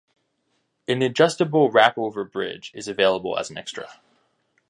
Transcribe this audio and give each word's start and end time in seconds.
An 0.87 1.03
adjustable 1.03 1.69
wrapover 1.69 2.23
bridge 2.25 2.71
is 2.73 2.87
available 2.87 3.37
as 3.37 3.51
an 3.51 3.57
extra. 3.59 3.99